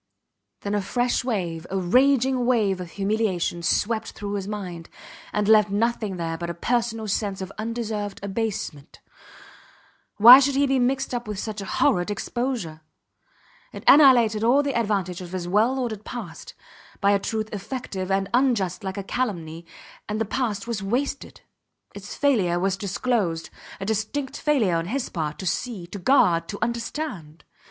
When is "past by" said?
16.03-17.11